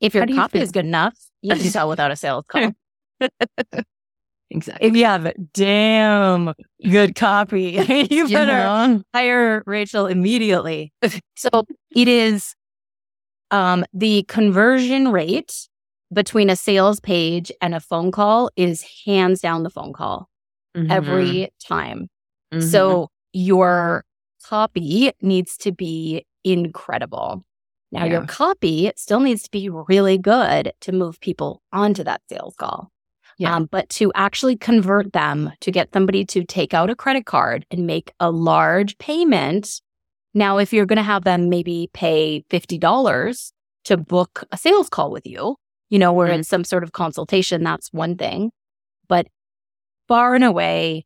[0.00, 2.72] If your copy is good enough, you can sell without a sales call.
[4.50, 4.88] exactly.
[4.88, 10.92] If you have a damn good copy, you better hire Rachel immediately.
[11.36, 12.54] so it is
[13.52, 15.68] um, the conversion rate
[16.12, 20.28] between a sales page and a phone call is hands down the phone call
[20.76, 20.90] mm-hmm.
[20.90, 22.08] every time.
[22.52, 22.66] Mm-hmm.
[22.66, 24.04] So your
[24.44, 27.44] copy needs to be incredible.
[27.92, 28.12] Now, yeah.
[28.12, 32.90] your copy still needs to be really good to move people onto that sales call.
[33.38, 33.54] Yeah.
[33.54, 37.66] Um, but to actually convert them to get somebody to take out a credit card
[37.70, 39.80] and make a large payment.
[40.34, 43.52] Now, if you're going to have them maybe pay $50
[43.84, 45.56] to book a sales call with you,
[45.90, 46.40] you know, where mm-hmm.
[46.40, 48.50] it's some sort of consultation, that's one thing.
[49.08, 49.26] But
[50.08, 51.04] far and away,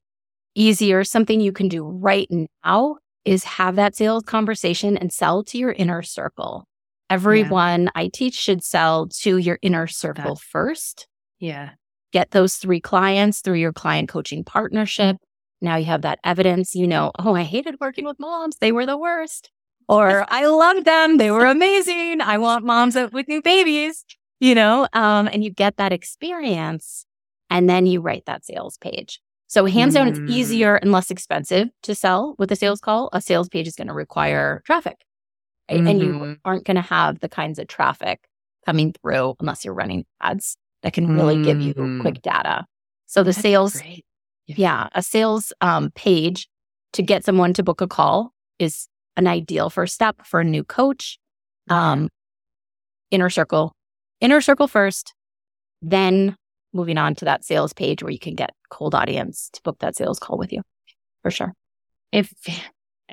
[0.54, 2.28] easier, something you can do right
[2.64, 6.66] now is have that sales conversation and sell to your inner circle.
[7.10, 7.90] Everyone yeah.
[7.94, 11.08] I teach should sell to your inner circle That's, first.
[11.38, 11.70] Yeah.
[12.12, 15.16] Get those three clients through your client coaching partnership.
[15.60, 16.74] Now you have that evidence.
[16.74, 18.56] You know, oh, I hated working with moms.
[18.60, 19.50] They were the worst.
[19.88, 21.16] Or I loved them.
[21.16, 22.20] They were amazing.
[22.20, 24.04] I want moms with new babies,
[24.40, 27.06] you know, um, and you get that experience
[27.50, 29.20] and then you write that sales page.
[29.48, 30.28] So hands down, it's mm.
[30.28, 33.08] easier and less expensive to sell with a sales call.
[33.12, 34.96] A sales page is going to require traffic.
[35.70, 35.78] Right?
[35.78, 35.86] Mm-hmm.
[35.86, 36.32] And you mm-hmm.
[36.44, 38.20] aren't going to have the kinds of traffic
[38.64, 41.44] coming through unless you're running ads that can really mm-hmm.
[41.44, 42.00] give you mm-hmm.
[42.00, 42.66] quick data.
[43.06, 43.96] So the That's sales, yeah.
[44.46, 44.88] Yeah.
[44.94, 46.48] a sales um, page
[46.92, 50.64] to get someone to book a call is an ideal first step for a new
[50.64, 51.18] coach.
[51.68, 52.08] Um,
[53.10, 53.72] inner circle,
[54.20, 55.14] inner circle first,
[55.82, 56.36] then
[56.72, 59.96] moving on to that sales page where you can get cold audience to book that
[59.96, 60.62] sales call with you
[61.22, 61.52] for sure.
[62.12, 62.32] If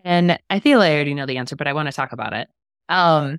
[0.03, 2.47] and I feel I already know the answer, but I want to talk about it.
[2.89, 3.37] Um,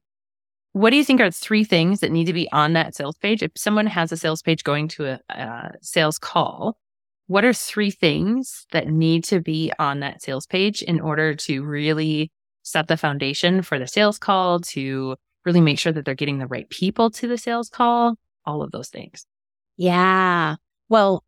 [0.73, 3.43] what do you think are three things that need to be on that sales page?
[3.43, 6.77] If someone has a sales page going to a, a sales call,
[7.27, 11.63] what are three things that need to be on that sales page in order to
[11.63, 12.31] really
[12.63, 16.47] set the foundation for the sales call, to really make sure that they're getting the
[16.47, 19.27] right people to the sales call, all of those things?
[19.77, 20.57] Yeah.
[20.89, 21.25] Well,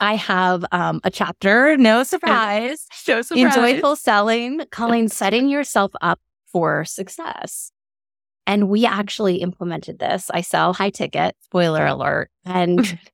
[0.00, 5.92] I have um, a chapter, no surprise, no surprise, in Joyful Selling, calling setting yourself
[6.00, 7.70] up for success.
[8.46, 10.30] And we actually implemented this.
[10.30, 12.30] I sell high ticket, spoiler alert.
[12.44, 12.98] And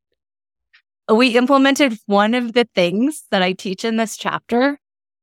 [1.14, 4.78] we implemented one of the things that I teach in this chapter.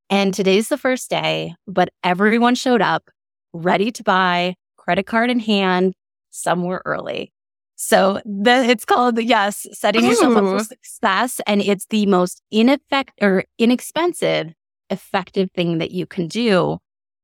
[0.10, 3.10] And today's the first day, but everyone showed up
[3.54, 5.94] ready to buy, credit card in hand,
[6.30, 7.34] somewhere early.
[7.76, 11.42] So the, it's called, yes, setting yourself up for success.
[11.46, 14.54] And it's the most ineffective or inexpensive,
[14.90, 16.80] effective thing that you can do.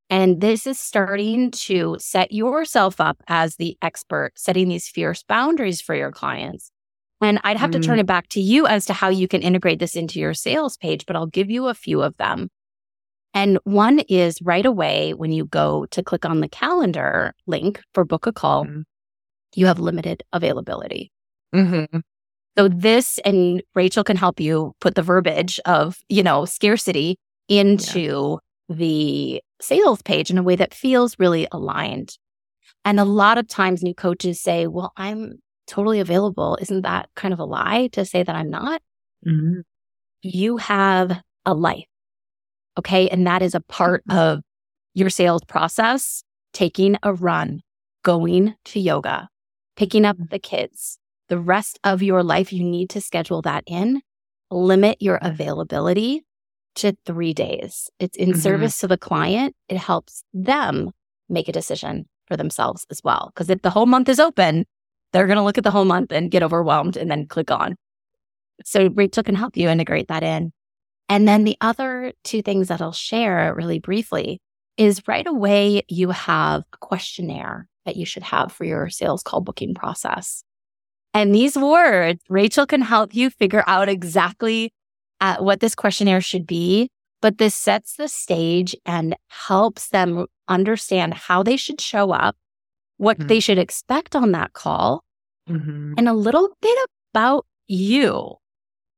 [0.10, 5.82] And this is starting to set yourself up as the expert, setting these fierce boundaries
[5.82, 6.70] for your clients.
[7.24, 7.74] And I'd have mm.
[7.74, 8.02] to turn mm.
[8.02, 11.06] it back to you as to how you can integrate this into your sales page,
[11.06, 12.50] but I'll give you a few of them.
[13.34, 18.06] And one is right away when you go to click on the calendar link for
[18.06, 18.84] book a call, mm
[19.56, 21.12] you have limited availability.
[21.54, 22.00] Mm-hmm.
[22.58, 28.40] So this and Rachel can help you put the verbiage of, you know, scarcity into
[28.70, 28.76] yeah.
[28.76, 32.18] the sales page in a way that feels really aligned.
[32.86, 36.58] And a lot of times new coaches say, well, I'm totally available.
[36.62, 38.82] Isn't that kind of a lie to say that I'm not?
[39.26, 39.62] Mm-hmm.
[40.22, 41.86] You have a life.
[42.78, 43.10] Okay.
[43.10, 44.18] And that is a part mm-hmm.
[44.18, 44.42] of
[44.94, 46.24] your sales process,
[46.54, 47.62] taking a run,
[48.04, 49.30] going to yoga,
[49.76, 51.00] picking up the kids.
[51.30, 54.02] The rest of your life, you need to schedule that in.
[54.52, 56.24] Limit your availability
[56.76, 57.90] to three days.
[58.00, 58.40] It's in mm-hmm.
[58.40, 59.56] service to the client.
[59.70, 60.92] It helps them
[61.30, 63.32] make a decision for themselves as well.
[63.34, 64.66] Because if the whole month is open,
[65.14, 67.76] they're going to look at the whole month and get overwhelmed and then click on.
[68.66, 70.52] So Rachel can help you integrate that in.
[71.10, 74.40] And then the other two things that I'll share really briefly
[74.78, 79.42] is right away you have a questionnaire that you should have for your sales call
[79.42, 80.44] booking process.
[81.14, 84.74] And these words, Rachel can help you figure out exactly
[85.22, 86.90] uh, what this questionnaire should be,
[87.22, 92.36] but this sets the stage and helps them understand how they should show up,
[93.04, 93.28] what mm-hmm.
[93.28, 95.04] they should expect on that call,
[95.50, 95.94] mm-hmm.
[95.98, 96.78] and a little bit
[97.14, 98.36] about you.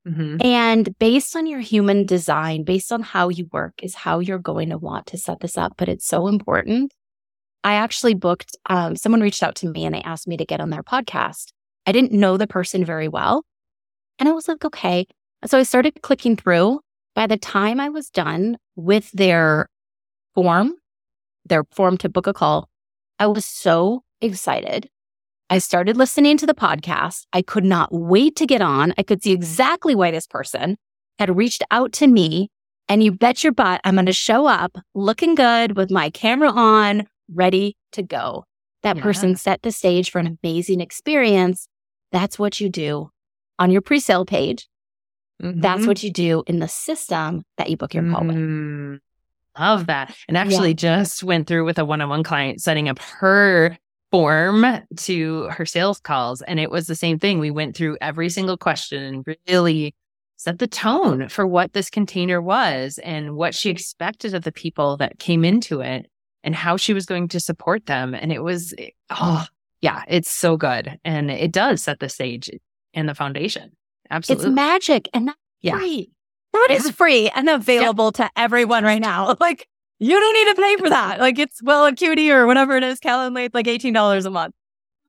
[0.07, 0.37] Mm-hmm.
[0.41, 4.69] And based on your human design, based on how you work, is how you're going
[4.69, 5.73] to want to set this up.
[5.77, 6.93] But it's so important
[7.65, 10.61] I actually booked, um, someone reached out to me and they asked me to get
[10.61, 11.47] on their podcast.
[11.87, 13.43] I didn't know the person very well.
[14.19, 15.07] And I was like, okay.
[15.47, 16.79] So I started clicking through.
[17.15, 19.67] By the time I was done with their
[20.35, 20.73] form,
[21.45, 22.69] their form to book a call,
[23.19, 24.89] I was so excited.
[25.49, 27.27] I started listening to the podcast.
[27.31, 28.93] I could not wait to get on.
[28.97, 30.77] I could see exactly why this person
[31.19, 32.49] had reached out to me.
[32.87, 36.51] And you bet your butt I'm going to show up looking good with my camera
[36.51, 38.45] on, ready to go.
[38.83, 39.03] That yeah.
[39.03, 41.67] person set the stage for an amazing experience.
[42.11, 43.09] That's what you do
[43.57, 44.67] on your pre sale page.
[45.41, 45.61] Mm-hmm.
[45.61, 48.91] That's what you do in the system that you book your call mm-hmm.
[48.91, 48.99] with.
[49.59, 50.15] Love that.
[50.27, 51.03] And actually, yeah.
[51.03, 53.77] just went through with a one on one client setting up her
[54.11, 54.65] form
[54.95, 56.41] to her sales calls.
[56.41, 57.39] And it was the same thing.
[57.39, 59.95] We went through every single question and really
[60.37, 64.97] set the tone for what this container was and what she expected of the people
[64.97, 66.07] that came into it
[66.43, 68.13] and how she was going to support them.
[68.13, 69.45] And it was, eh, oh,
[69.81, 70.99] yeah, it's so good.
[71.03, 72.49] And it does set the stage
[72.93, 73.71] and the foundation.
[74.09, 74.47] Absolutely.
[74.47, 75.77] It's magic and that's yeah.
[75.77, 76.11] free.
[76.67, 78.25] That is free and available yeah.
[78.25, 79.35] to everyone right now.
[79.39, 79.67] Like,
[79.99, 81.19] you don't need to pay for that.
[81.19, 84.53] Like, it's well, Acuity or whatever it is, Calendly, like $18 a month.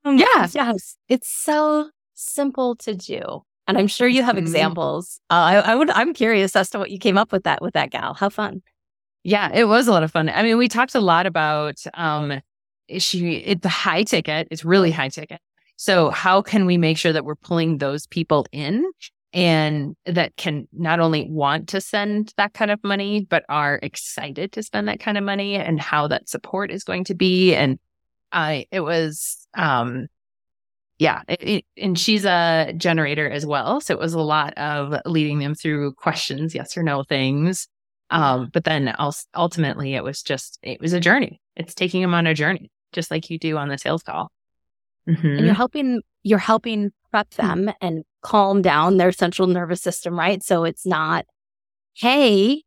[0.04, 0.46] Um, yeah.
[0.52, 0.96] Yes.
[1.08, 3.42] It's so simple to do.
[3.66, 4.44] And I'm sure you have mm-hmm.
[4.44, 5.20] examples.
[5.30, 7.74] Uh, I, I would, I'm curious as to what you came up with that with
[7.74, 8.14] that gal.
[8.14, 8.62] How fun.
[9.24, 10.28] Yeah, it was a lot of fun.
[10.28, 12.40] I mean, we talked a lot about um
[12.98, 14.46] she it, the high ticket.
[14.52, 15.40] It's really high ticket.
[15.74, 18.88] So how can we make sure that we're pulling those people in
[19.32, 24.52] and that can not only want to send that kind of money, but are excited
[24.52, 27.54] to spend that kind of money and how that support is going to be.
[27.54, 27.78] And
[28.32, 30.06] I, it was, um,
[30.98, 33.80] yeah, it, it, and she's a generator as well.
[33.80, 37.68] So it was a lot of leading them through questions, yes or no things.
[38.08, 38.94] Um, but then
[39.34, 41.40] ultimately it was just, it was a journey.
[41.56, 44.30] It's taking them on a journey, just like you do on the sales call.
[45.08, 45.26] Mm-hmm.
[45.26, 47.46] And you're helping, you're helping prep hmm.
[47.46, 50.42] them and calm down their central nervous system, right?
[50.42, 51.26] So it's not,
[51.94, 52.62] hey,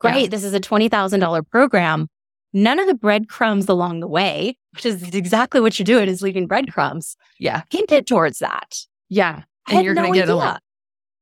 [0.00, 0.28] great, yeah.
[0.28, 2.08] this is a $20,000 program.
[2.52, 6.46] None of the breadcrumbs along the way, which is exactly what you're doing, is leaving
[6.46, 7.16] breadcrumbs.
[7.38, 7.62] Yeah.
[7.70, 8.76] Hinted towards that.
[9.08, 9.42] Yeah.
[9.68, 10.62] And you're no going to get a lot.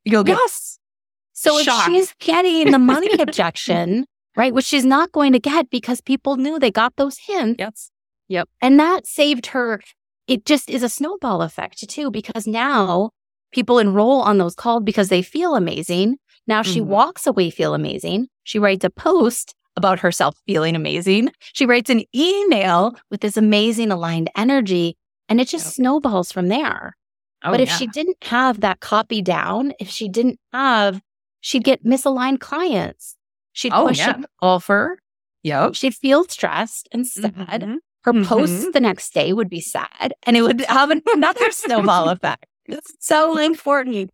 [0.04, 0.78] You'll get yes.
[1.32, 1.88] So shocked.
[1.88, 6.36] if she's getting the money objection, right, which she's not going to get because people
[6.36, 7.56] knew they got those hints.
[7.58, 7.90] Yes.
[8.28, 8.48] Yep.
[8.62, 9.80] And that saved her.
[10.26, 13.10] It just is a snowball effect too, because now
[13.52, 16.16] people enroll on those calls because they feel amazing.
[16.46, 16.90] Now she mm-hmm.
[16.90, 18.28] walks away feel amazing.
[18.42, 21.30] She writes a post about herself feeling amazing.
[21.52, 24.96] She writes an email with this amazing aligned energy
[25.28, 26.96] and it just snowballs from there.
[27.42, 27.76] Oh, but if yeah.
[27.76, 31.00] she didn't have that copy down, if she didn't have
[31.40, 33.16] she'd get misaligned clients.
[33.52, 34.16] She'd oh, push yeah.
[34.16, 34.98] an offer.
[35.42, 35.74] Yep.
[35.74, 37.34] She'd feel stressed and sad.
[37.34, 37.76] Mm-hmm.
[38.04, 38.24] Her mm-hmm.
[38.24, 42.46] posts the next day would be sad and it would have another snowball effect.
[42.66, 44.10] It's so important.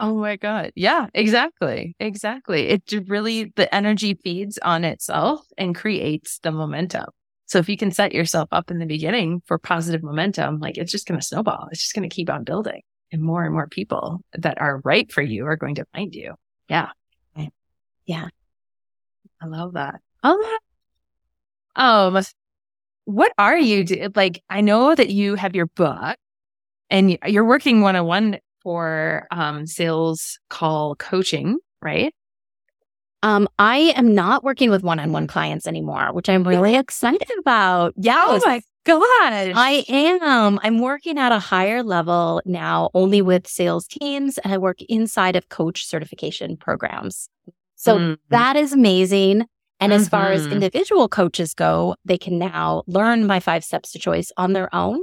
[0.00, 0.72] Oh my God.
[0.74, 1.94] Yeah, exactly.
[2.00, 2.68] Exactly.
[2.68, 7.06] It really, the energy feeds on itself and creates the momentum.
[7.46, 10.90] So if you can set yourself up in the beginning for positive momentum, like it's
[10.90, 11.68] just going to snowball.
[11.70, 12.80] It's just going to keep on building
[13.12, 16.34] and more and more people that are right for you are going to find you.
[16.68, 16.88] Yeah.
[18.06, 18.28] Yeah.
[19.40, 20.00] I love that.
[20.22, 20.58] Oh,
[21.76, 22.22] um,
[23.04, 24.08] what are you do?
[24.14, 26.16] Like, I know that you have your book
[26.90, 32.14] and you're working one on one for um, sales call coaching, right?
[33.22, 37.30] Um, I am not working with one on one clients anymore, which I'm really excited
[37.38, 37.94] about.
[37.96, 38.22] Yeah.
[38.26, 39.52] Oh my gosh.
[39.56, 40.58] I am.
[40.62, 45.36] I'm working at a higher level now, only with sales teams, and I work inside
[45.36, 47.30] of coach certification programs.
[47.76, 48.14] So mm-hmm.
[48.28, 49.46] that is amazing.
[49.80, 50.00] And mm-hmm.
[50.00, 50.52] as far as mm-hmm.
[50.52, 55.00] individual coaches go, they can now learn my five steps to choice on their own.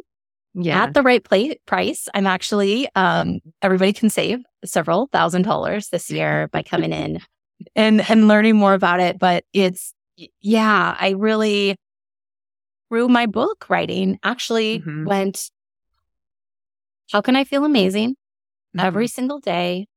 [0.53, 0.83] Yeah.
[0.83, 2.09] At the right pla- price.
[2.13, 7.19] I'm actually, um, everybody can save several thousand dollars this year by coming in
[7.75, 9.17] and, and learning more about it.
[9.17, 9.93] But it's,
[10.41, 11.77] yeah, I really,
[12.89, 15.05] through my book writing, actually mm-hmm.
[15.05, 15.49] went,
[17.11, 18.79] how can I feel amazing mm-hmm.
[18.85, 19.87] every single day?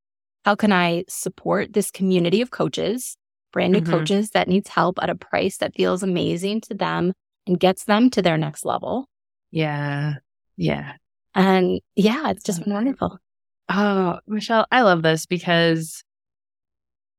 [0.45, 3.17] How can I support this community of coaches,
[3.55, 3.91] brand new mm-hmm.
[3.91, 7.13] coaches that needs help at a price that feels amazing to them
[7.47, 9.07] and gets them to their next level?
[9.49, 10.15] Yeah.
[10.57, 10.93] Yeah.
[11.33, 13.17] And yeah, it's just been wonderful.
[13.69, 16.03] Oh, Michelle, I love this because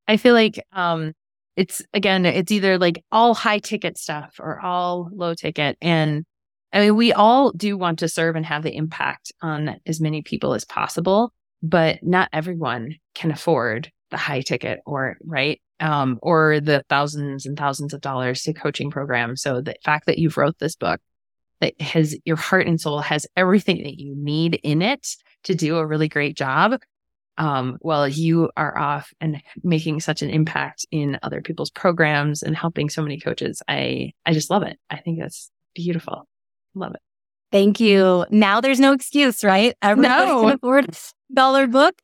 [0.07, 1.13] I feel like um
[1.55, 5.75] it's again, it's either like all high ticket stuff or all low ticket.
[5.81, 6.23] And
[6.71, 10.21] I mean, we all do want to serve and have the impact on as many
[10.21, 15.59] people as possible, but not everyone can afford the high ticket or right.
[15.79, 19.43] Um, or the thousands and thousands of dollars to coaching programs.
[19.43, 20.99] So the fact that you've wrote this book
[21.61, 25.07] that has your heart and soul has everything that you need in it
[25.43, 26.79] to do a really great job
[27.37, 32.55] um, while you are off and making such an impact in other people's programs and
[32.55, 33.61] helping so many coaches.
[33.67, 34.77] I, I just love it.
[34.89, 36.27] I think that's beautiful.
[36.73, 37.01] Love it.
[37.51, 38.25] Thank you.
[38.29, 39.75] Now there's no excuse, right?
[39.83, 40.41] No.
[40.41, 41.95] can afford a dollar book.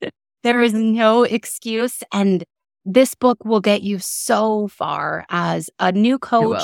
[0.44, 2.04] There is no excuse.
[2.14, 2.44] And
[2.86, 6.62] this book will get you so far as a new coach.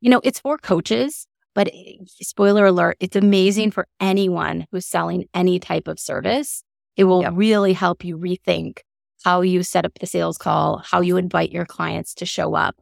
[0.00, 5.26] You know, it's for coaches, but eh, spoiler alert, it's amazing for anyone who's selling
[5.34, 6.62] any type of service.
[6.96, 7.32] It will yep.
[7.34, 8.78] really help you rethink
[9.24, 12.76] how you set up the sales call, how you invite your clients to show up,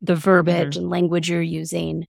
[0.00, 0.82] the verbiage mm-hmm.
[0.82, 2.06] and language you're using.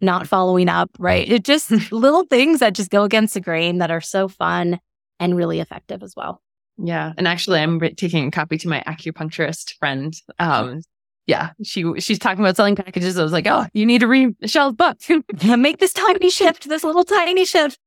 [0.00, 1.28] not following up, right?
[1.28, 4.80] It just little things that just go against the grain that are so fun
[5.18, 6.40] and really effective as well.
[6.82, 7.12] Yeah.
[7.16, 10.14] And actually, I'm taking a copy to my acupuncturist friend.
[10.38, 10.82] Um,
[11.26, 13.18] yeah, she she's talking about selling packages.
[13.18, 14.98] I was like, oh, you need to read Michelle's book.
[15.44, 17.78] Make this tiny shift, this little tiny shift.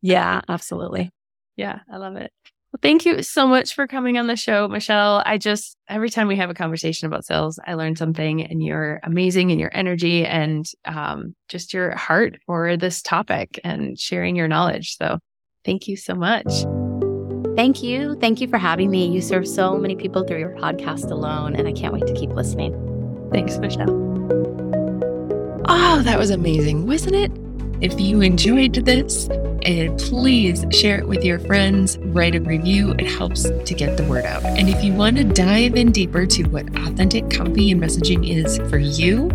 [0.00, 1.10] Yeah, absolutely.
[1.56, 2.32] Yeah, I love it.
[2.72, 5.22] Well, thank you so much for coming on the show, Michelle.
[5.26, 9.00] I just, every time we have a conversation about sales, I learn something and you're
[9.02, 14.46] amazing in your energy and um, just your heart for this topic and sharing your
[14.46, 14.96] knowledge.
[14.96, 15.18] So
[15.64, 16.64] thank you so much.
[17.60, 18.14] Thank you.
[18.14, 19.06] Thank you for having me.
[19.08, 22.30] You serve so many people through your podcast alone, and I can't wait to keep
[22.30, 22.72] listening.
[23.30, 23.90] Thanks, Michelle.
[25.68, 27.30] Oh, that was amazing, wasn't it?
[27.82, 29.28] If you enjoyed this,
[29.66, 32.92] and please share it with your friends, write a review.
[32.92, 34.42] It helps to get the word out.
[34.42, 38.56] And if you want to dive in deeper to what authentic copy and messaging is
[38.70, 39.28] for you,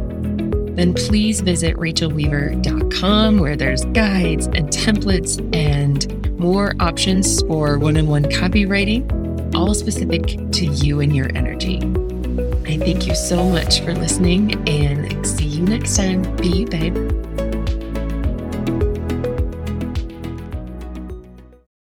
[0.75, 8.07] then please visit rachelweaver.com where there's guides and templates and more options for one on
[8.07, 11.77] one copywriting, all specific to you and your energy.
[12.67, 16.23] I thank you so much for listening and see you next time.
[16.37, 17.24] Be you, babe.